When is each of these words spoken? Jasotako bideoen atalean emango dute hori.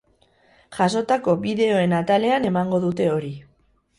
Jasotako 0.77 1.35
bideoen 1.43 1.93
atalean 1.99 2.49
emango 2.53 2.83
dute 2.87 3.13
hori. 3.19 3.33